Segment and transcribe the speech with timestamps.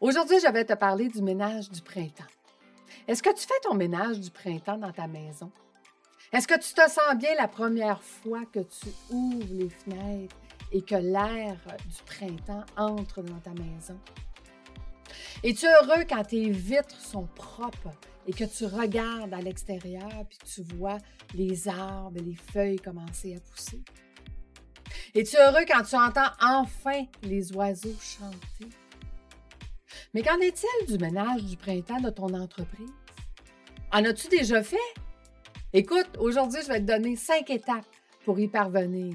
[0.00, 2.22] Aujourd'hui, je vais te parler du ménage du printemps.
[3.08, 5.50] Est-ce que tu fais ton ménage du printemps dans ta maison?
[6.32, 10.36] Est-ce que tu te sens bien la première fois que tu ouvres les fenêtres
[10.70, 13.98] et que l'air du printemps entre dans ta maison?
[15.42, 17.90] Es-tu heureux quand tes vitres sont propres
[18.28, 20.98] et que tu regardes à l'extérieur puis tu vois
[21.34, 23.82] les arbres et les feuilles commencer à pousser?
[25.12, 28.72] Es-tu heureux quand tu entends enfin les oiseaux chanter?
[30.14, 32.90] Mais qu'en est-il du ménage du printemps de ton entreprise?
[33.92, 34.76] En as-tu déjà fait?
[35.72, 37.84] Écoute, aujourd'hui, je vais te donner cinq étapes
[38.24, 39.14] pour y parvenir.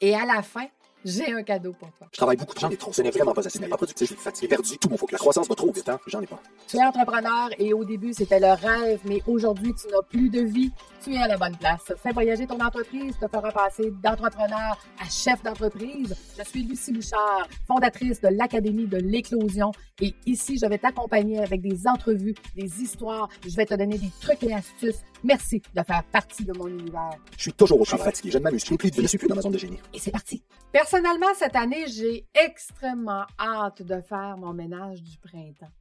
[0.00, 0.66] Et à la fin,
[1.04, 2.08] j'ai un cadeau pour toi.
[2.12, 2.92] Je travaille beaucoup, j'en ai trop.
[2.92, 3.58] Ce n'est vraiment pas assez.
[3.58, 5.54] Ce n'est pas productif, je suis fatigué, perdu, tout mon faut que la croissance va
[5.54, 5.98] trop vite, hein?
[6.06, 6.40] J'en ai pas.
[6.68, 10.40] Tu es entrepreneur et au début, c'était le rêve, mais aujourd'hui, tu n'as plus de
[10.40, 10.70] vie.
[11.02, 11.92] Tu es à la bonne place.
[12.02, 16.14] Fais voyager ton entreprise, te fera passer d'entrepreneur à chef d'entreprise.
[16.38, 21.60] Je suis Lucie Bouchard, fondatrice de l'Académie de l'éclosion et ici, je vais t'accompagner avec
[21.60, 23.28] des entrevues, des histoires.
[23.46, 25.02] Je vais te donner des trucs et astuces.
[25.24, 27.16] Merci de faire partie de mon univers.
[27.36, 29.36] Je suis toujours au travail, fatigué, je ne m'amuse plus, je ne suis plus dans
[29.36, 29.78] ma zone de génie.
[29.94, 30.42] Et c'est parti.
[30.72, 35.72] Personnellement, cette année, j'ai extrêmement hâte de faire mon ménage du printemps.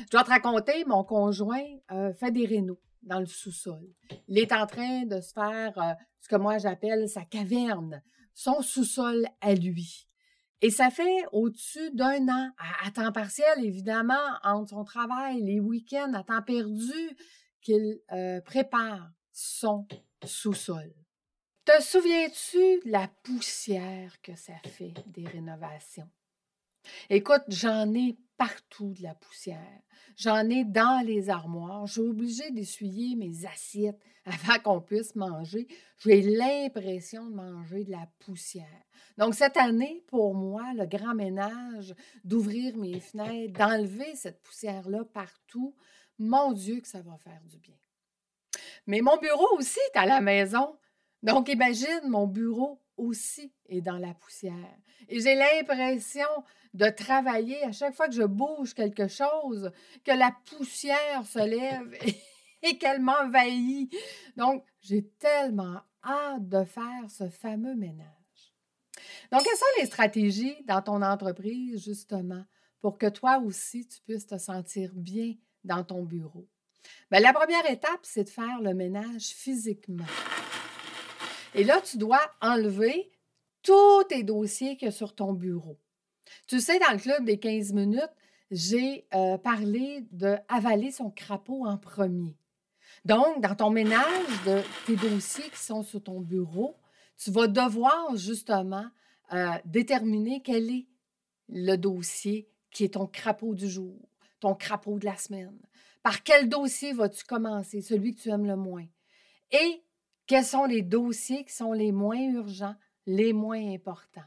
[0.00, 3.82] Je dois te raconter, mon conjoint euh, fait des rénaux dans le sous-sol.
[4.28, 8.02] Il est en train de se faire euh, ce que moi j'appelle sa caverne,
[8.34, 10.08] son sous-sol à lui.
[10.60, 12.50] Et ça fait au-dessus d'un an,
[12.84, 17.16] à, temps partiel évidemment, entre son travail, les week-ends, à temps perdu,
[17.62, 19.86] qu'il euh, prépare son
[20.24, 20.92] sous-sol.
[21.64, 26.10] Te souviens-tu de la poussière que ça fait des rénovations?
[27.10, 29.82] Écoute, j'en ai partout de la poussière.
[30.16, 31.86] J'en ai dans les armoires.
[31.86, 35.66] Je suis obligée d'essuyer mes assiettes avant qu'on puisse manger.
[35.98, 38.66] J'ai l'impression de manger de la poussière.
[39.18, 45.74] Donc, cette année, pour moi, le grand ménage, d'ouvrir mes fenêtres, d'enlever cette poussière-là partout,
[46.18, 47.76] mon Dieu, que ça va faire du bien.
[48.86, 50.76] Mais mon bureau aussi est à la maison.
[51.22, 54.78] Donc, imagine, mon bureau aussi est dans la poussière.
[55.08, 56.28] Et j'ai l'impression
[56.72, 59.70] de travailler à chaque fois que je bouge quelque chose,
[60.04, 61.94] que la poussière se lève
[62.62, 63.92] et, qu'elle m'envahit.
[64.36, 68.06] Donc, j'ai tellement hâte de faire ce fameux ménage.
[69.30, 72.44] Donc, quelles sont les stratégies dans ton entreprise, justement,
[72.80, 75.34] pour que toi aussi, tu puisses te sentir bien
[75.64, 76.48] dans ton bureau?
[77.10, 80.04] Bien, la première étape, c'est de faire le ménage physiquement.
[81.54, 83.10] Et là, tu dois enlever
[83.62, 85.78] tous tes dossiers qu'il y a sur ton bureau.
[86.46, 88.10] Tu sais, dans le club des 15 minutes,
[88.50, 92.36] j'ai euh, parlé d'avaler son crapaud en premier.
[93.04, 96.76] Donc, dans ton ménage de tes dossiers qui sont sur ton bureau,
[97.16, 98.86] tu vas devoir justement
[99.32, 100.86] euh, déterminer quel est
[101.48, 103.96] le dossier qui est ton crapaud du jour,
[104.40, 105.58] ton crapaud de la semaine.
[106.02, 108.86] Par quel dossier vas-tu commencer, celui que tu aimes le moins?
[109.50, 109.82] Et
[110.26, 114.20] quels sont les dossiers qui sont les moins urgents, les moins importants?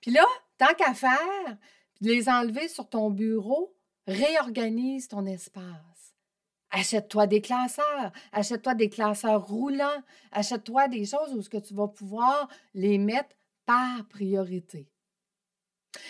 [0.00, 0.24] Puis là,
[0.58, 1.56] tant qu'à faire,
[2.00, 3.74] les enlever sur ton bureau,
[4.06, 6.14] réorganise ton espace.
[6.70, 11.88] Achète-toi des classeurs, achète-toi des classeurs roulants, achète-toi des choses où ce que tu vas
[11.88, 13.34] pouvoir les mettre
[13.66, 14.88] par priorité.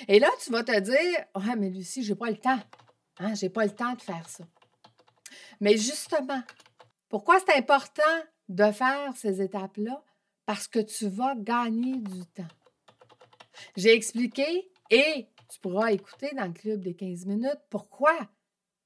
[0.06, 2.60] Et là, tu vas te dire, ouais, mais Lucie, j'ai pas le temps.
[3.18, 4.44] Hein, j'ai pas le temps de faire ça.
[5.60, 6.42] Mais justement,
[7.08, 8.02] pourquoi c'est important
[8.50, 10.04] de faire ces étapes-là
[10.44, 12.42] parce que tu vas gagner du temps.
[13.76, 18.12] J'ai expliqué et tu pourras écouter dans le club des 15 minutes pourquoi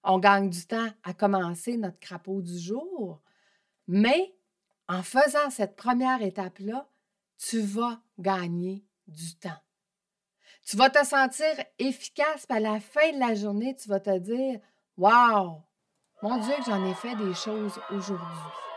[0.03, 3.23] on gagne du temps à commencer notre crapaud du jour.
[3.89, 4.37] Mais
[4.87, 6.87] en faisant cette première étape-là,
[7.39, 9.63] tu vas gagner du temps.
[10.67, 11.47] Tu vas te sentir
[11.79, 14.61] efficace, puis à la fin de la journée, tu vas te dire
[14.99, 15.63] Wow,
[16.21, 18.74] mon Dieu, que j'en ai fait des choses aujourd'hui.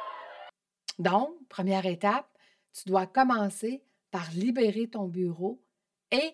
[0.99, 2.29] Donc, première étape,
[2.73, 5.63] tu dois commencer par libérer ton bureau
[6.11, 6.33] et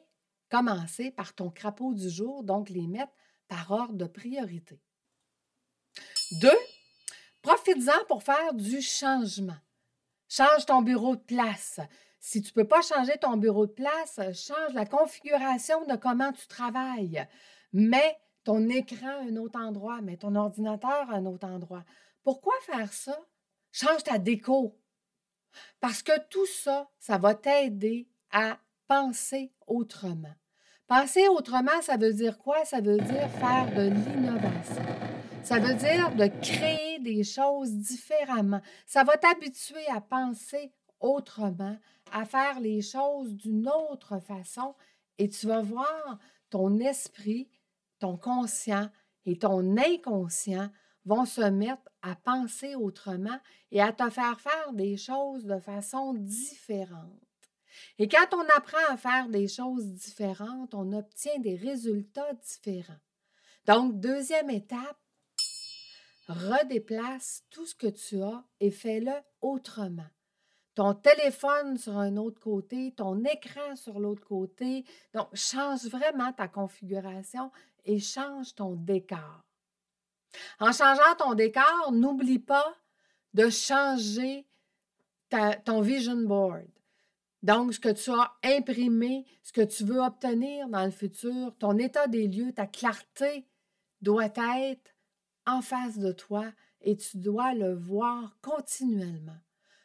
[0.49, 3.13] commencer par ton crapaud du jour, donc les mettre
[3.47, 4.79] par ordre de priorité.
[6.41, 6.57] Deux,
[7.41, 9.57] profites-en pour faire du changement.
[10.29, 11.79] Change ton bureau de place.
[12.19, 16.31] Si tu ne peux pas changer ton bureau de place, change la configuration de comment
[16.31, 17.27] tu travailles.
[17.73, 21.83] Mets ton écran à un autre endroit, mets ton ordinateur à un autre endroit.
[22.23, 23.19] Pourquoi faire ça?
[23.73, 24.79] Change ta déco.
[25.79, 30.33] Parce que tout ça, ça va t'aider à penser autrement.
[30.87, 32.63] Penser autrement, ça veut dire quoi?
[32.65, 34.85] Ça veut dire faire de l'innovation.
[35.43, 38.61] Ça veut dire de créer des choses différemment.
[38.85, 41.75] Ça va t'habituer à penser autrement,
[42.11, 44.75] à faire les choses d'une autre façon
[45.17, 46.19] et tu vas voir
[46.51, 47.49] ton esprit,
[47.97, 48.89] ton conscient
[49.25, 50.69] et ton inconscient
[51.05, 53.39] vont se mettre à penser autrement
[53.71, 57.19] et à te faire faire des choses de façon différente.
[57.97, 62.99] Et quand on apprend à faire des choses différentes, on obtient des résultats différents.
[63.65, 64.99] Donc, deuxième étape,
[66.27, 70.07] redéplace tout ce que tu as et fais-le autrement.
[70.75, 74.85] Ton téléphone sur un autre côté, ton écran sur l'autre côté.
[75.13, 77.51] Donc, change vraiment ta configuration
[77.85, 79.43] et change ton décor.
[80.59, 82.75] En changeant ton décor, n'oublie pas
[83.33, 84.45] de changer
[85.65, 86.67] ton vision board.
[87.41, 91.77] Donc, ce que tu as imprimé, ce que tu veux obtenir dans le futur, ton
[91.77, 93.45] état des lieux, ta clarté
[94.01, 94.95] doit être
[95.45, 96.45] en face de toi
[96.81, 99.37] et tu dois le voir continuellement.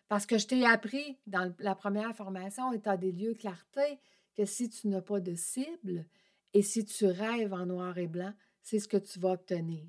[0.08, 3.98] Parce que je t'ai appris dans la première formation, état des lieux, clarté,
[4.36, 6.06] que si tu n'as pas de cible
[6.54, 9.84] et si tu rêves en noir et blanc, c'est ce que tu vas obtenir.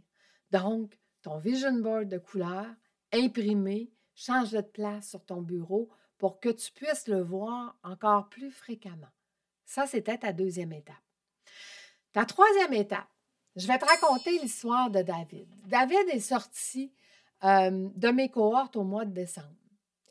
[0.52, 2.66] Donc, ton vision board de couleur,
[3.12, 8.52] imprimé, change de place sur ton bureau pour que tu puisses le voir encore plus
[8.52, 9.08] fréquemment.
[9.66, 10.96] Ça, c'était ta deuxième étape.
[12.12, 13.08] Ta troisième étape,
[13.56, 15.48] je vais te raconter l'histoire de David.
[15.68, 16.92] David est sorti
[17.44, 19.48] euh, de mes cohortes au mois de décembre.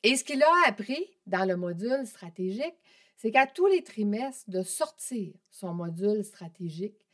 [0.02, 2.76] Et ce qu'il a appris dans le module stratégique,
[3.17, 7.05] c'est qu'à tous les trimestres, de sortir son module stratégique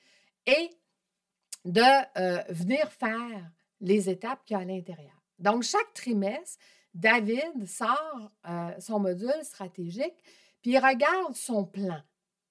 [0.46, 0.70] et
[1.64, 1.80] de
[2.18, 3.50] euh, venir faire
[3.80, 5.22] les étapes qu'il y a à l'intérieur.
[5.38, 6.58] Donc, chaque trimestre,
[6.94, 10.22] David sort euh, son module stratégique,
[10.62, 12.00] puis il regarde son plan,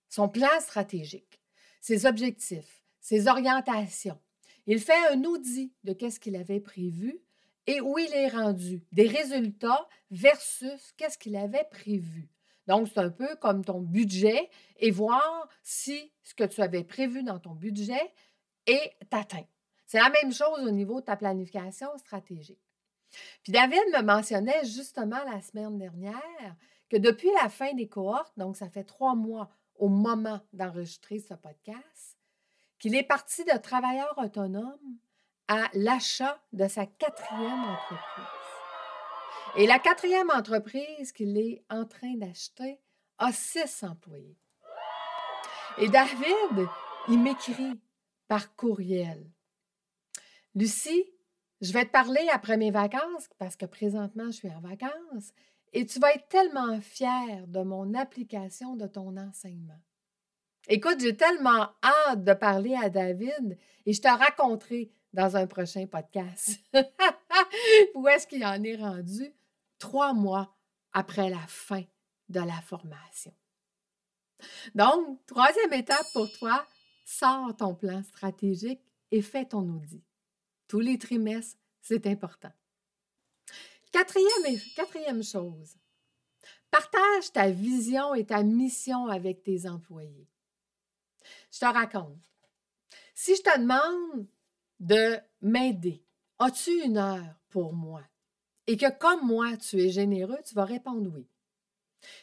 [0.10, 1.42] son plan stratégique,
[1.80, 4.20] ses objectifs, ses orientations.
[4.66, 7.20] Il fait un audit de qu'est-ce qu'il avait prévu
[7.68, 12.30] et où il est rendu, des résultats versus qu'est-ce qu'il avait prévu.
[12.68, 17.24] Donc, c'est un peu comme ton budget et voir si ce que tu avais prévu
[17.24, 18.14] dans ton budget
[18.66, 19.46] est atteint.
[19.86, 22.60] C'est la même chose au niveau de ta planification stratégique.
[23.44, 26.56] Puis David me mentionnait justement la semaine dernière
[26.90, 31.34] que depuis la fin des cohortes, donc ça fait trois mois au moment d'enregistrer ce
[31.34, 32.18] podcast,
[32.80, 34.98] qu'il est parti de travailleur autonome
[35.48, 38.26] à l'achat de sa quatrième entreprise.
[39.56, 42.80] Et la quatrième entreprise qu'il est en train d'acheter
[43.20, 44.38] a six employés.
[45.78, 46.68] Et David,
[47.08, 47.80] il m'écrit
[48.28, 49.30] par courriel.
[50.56, 51.06] Lucie,
[51.62, 55.34] je vais te parler après mes vacances parce que présentement, je suis en vacances
[55.72, 59.80] et tu vas être tellement fière de mon application de ton enseignement.
[60.68, 65.86] Écoute, j'ai tellement hâte de parler à David et je te raconterai dans un prochain
[65.88, 66.60] podcast
[67.96, 69.34] où est-ce qu'il en est rendu
[69.80, 70.56] trois mois
[70.94, 71.84] après la fin
[72.30, 73.34] de la formation.
[74.76, 76.66] Donc, troisième étape pour toi,
[77.04, 80.04] sors ton plan stratégique et fais ton audit
[80.74, 82.52] tous les trimestres, c'est important.
[83.92, 85.76] Quatrième, quatrième chose,
[86.72, 90.28] partage ta vision et ta mission avec tes employés.
[91.52, 92.18] Je te raconte.
[93.14, 94.26] Si je te demande
[94.80, 96.04] de m'aider,
[96.40, 98.02] as-tu une heure pour moi?
[98.66, 101.28] Et que comme moi, tu es généreux, tu vas répondre oui.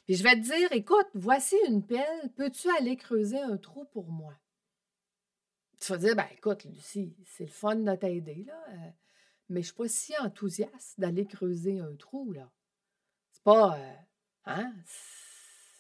[0.07, 4.11] Puis je vais te dire, écoute, voici une pelle, peux-tu aller creuser un trou pour
[4.11, 4.35] moi?
[5.81, 8.91] Tu vas dire, ben écoute, Lucie, c'est le fun de t'aider, là, euh,
[9.49, 12.51] mais je ne suis pas si enthousiaste d'aller creuser un trou, là.
[13.33, 13.95] C'est pas, euh,
[14.45, 14.75] hein,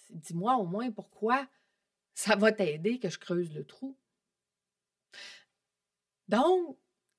[0.08, 1.46] dis-moi au moins pourquoi
[2.14, 3.96] ça va t'aider que je creuse le trou.
[6.28, 6.78] Donc,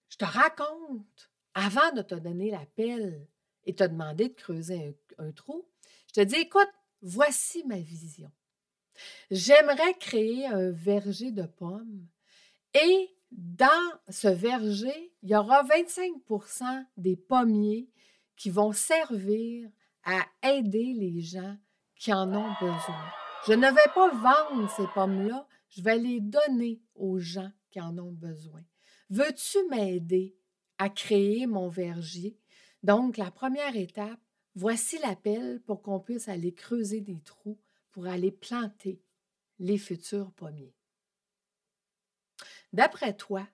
[0.10, 3.28] je te raconte, avant de te donner l'appel
[3.66, 5.68] et te demander de creuser un, un trou,
[6.08, 6.72] je te dis, écoute,
[7.02, 8.32] voici ma vision.
[9.30, 12.08] J'aimerais créer un verger de pommes
[12.74, 17.90] et dans ce verger, il y aura 25% des pommiers
[18.36, 19.70] qui vont servir
[20.04, 21.58] à aider les gens
[21.96, 23.06] qui en ont besoin.
[23.48, 27.98] Je ne vais pas vendre ces pommes-là, je vais les donner aux gens qui en
[27.98, 28.62] ont besoin.
[29.10, 30.36] Veux-tu m'aider
[30.78, 32.38] à créer mon verger?
[32.84, 34.20] Donc, la première étape,
[34.56, 37.60] voici l'appel pour qu'on puisse aller creuser des trous
[37.92, 39.02] pour aller planter
[39.60, 40.76] les futurs pommiers.
[42.74, 43.46] D'après toi,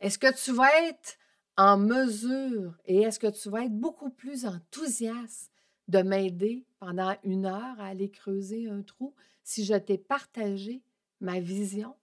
[0.00, 1.18] est-ce que tu vas être
[1.56, 5.52] en mesure et est-ce que tu vas être beaucoup plus enthousiaste
[5.88, 10.82] de m'aider pendant une heure à aller creuser un trou si je t'ai partagé
[11.20, 11.94] ma vision?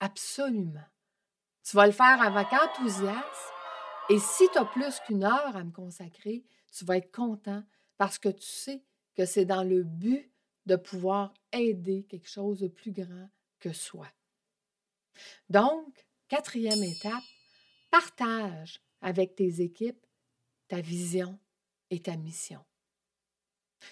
[0.00, 0.84] Absolument.
[1.64, 3.52] Tu vas le faire avec enthousiasme
[4.10, 7.62] et si tu as plus qu'une heure à me consacrer, tu vas être content
[7.98, 8.82] parce que tu sais
[9.14, 10.30] que c'est dans le but
[10.66, 13.28] de pouvoir aider quelque chose de plus grand
[13.60, 14.06] que soi.
[15.48, 17.24] Donc, quatrième étape,
[17.90, 20.06] partage avec tes équipes
[20.72, 21.38] ta vision
[21.90, 22.64] et ta mission.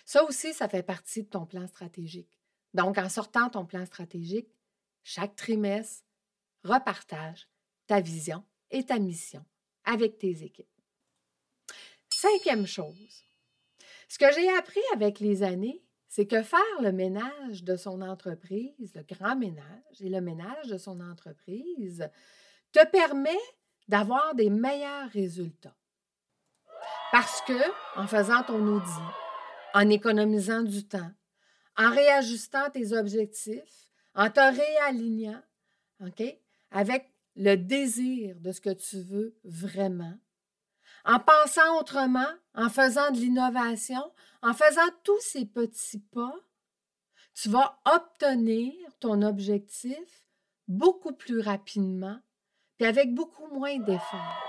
[0.06, 2.40] Ça aussi, ça fait partie de ton plan stratégique.
[2.72, 4.48] Donc, en sortant ton plan stratégique,
[5.02, 6.06] chaque trimestre,
[6.64, 7.50] repartage
[7.86, 9.44] ta vision et ta mission
[9.84, 10.66] avec tes équipes.
[12.08, 13.24] Cinquième chose,
[14.08, 18.92] ce que j'ai appris avec les années, c'est que faire le ménage de son entreprise,
[18.96, 22.10] le grand ménage et le ménage de son entreprise,
[22.72, 23.38] te permet
[23.86, 25.76] d'avoir des meilleurs résultats.
[27.12, 27.62] Parce que,
[27.96, 28.90] en faisant ton audit,
[29.72, 31.12] en économisant du temps,
[31.76, 35.40] en réajustant tes objectifs, en te réalignant,
[36.72, 40.18] avec le désir de ce que tu veux vraiment,
[41.04, 46.35] en pensant autrement, en faisant de l'innovation, en faisant tous ces petits pas,
[47.35, 50.25] tu vas obtenir ton objectif
[50.69, 52.19] beaucoup plus rapidement
[52.78, 54.45] et avec beaucoup moins d'efforts.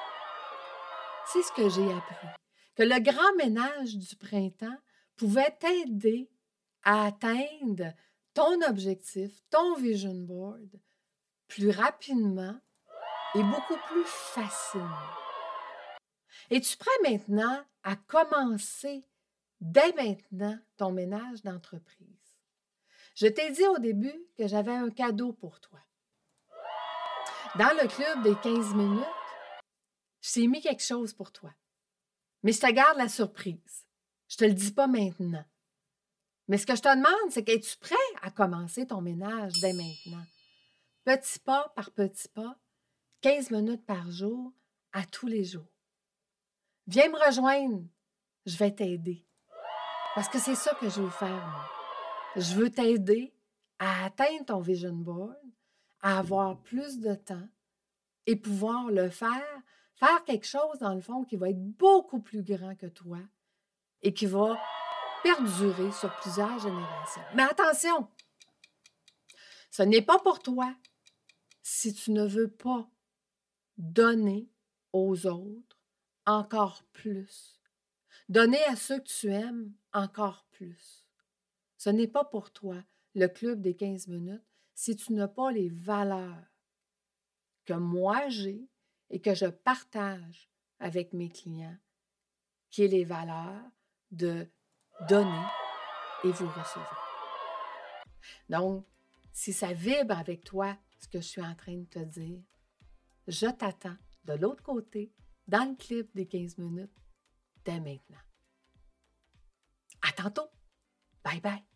[1.28, 2.28] C'est ce que j'ai appris,
[2.76, 4.78] que le grand ménage du printemps
[5.16, 6.30] pouvait t'aider
[6.84, 7.94] à atteindre
[8.34, 10.80] ton objectif, ton vision board,
[11.48, 12.60] plus rapidement
[13.36, 14.88] et beaucoup plus facilement.
[16.52, 19.06] Es-tu prêt maintenant à commencer
[19.62, 22.10] dès maintenant ton ménage d'entreprise?
[23.16, 25.80] Je t'ai dit au début que j'avais un cadeau pour toi.
[27.56, 29.06] Dans le club des 15 minutes,
[30.20, 31.54] je t'ai mis quelque chose pour toi.
[32.44, 33.88] Mais je te garde la surprise.
[34.28, 35.46] Je te le dis pas maintenant.
[36.50, 40.26] Mais ce que je te demande, c'est es-tu prêt à commencer ton ménage dès maintenant?
[41.06, 42.60] Petit pas par petit pas,
[43.22, 44.52] 15 minutes par jour,
[44.92, 45.71] à tous les jours.
[46.88, 47.84] Viens me rejoindre,
[48.46, 49.26] je vais t'aider.
[50.16, 51.70] Parce que c'est ça que je veux faire.
[52.36, 53.34] Je veux t'aider
[53.80, 55.36] à atteindre ton vision board,
[56.02, 57.48] à avoir plus de temps
[58.26, 59.62] et pouvoir le faire,
[59.96, 63.20] faire quelque chose dans le fond qui va être beaucoup plus grand que toi
[64.02, 64.60] et qui va
[65.24, 67.22] perdurer sur plusieurs générations.
[67.36, 68.08] Mais attention,
[69.70, 70.74] ce n'est pas pour toi
[71.62, 72.90] si tu ne veux pas
[73.78, 74.50] donner
[74.92, 75.81] aux autres
[76.26, 77.60] encore plus.
[78.30, 81.06] Donner à ceux que tu aimes encore plus.
[81.78, 82.78] Ce n'est pas pour toi
[83.16, 86.46] le club des 15 minutes si tu n'as pas les valeurs
[87.66, 88.68] que moi j'ai
[89.10, 90.50] et que je partage
[90.80, 91.78] avec mes clients,
[92.70, 93.64] qui est les valeurs
[94.12, 94.48] de
[95.08, 95.46] donner
[96.24, 96.98] et vous recevoir.
[98.50, 98.86] Donc,
[99.34, 102.42] si ça vibre avec toi, ce que je suis en train de te dire,
[103.28, 105.12] je t'attends de l'autre côté,
[105.52, 106.98] dans le clip des 15 minutes,
[107.66, 108.24] dès maintenant.
[110.02, 110.50] À tantôt.
[111.24, 111.71] Bye bye.